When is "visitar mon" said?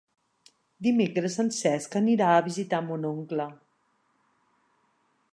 2.47-3.05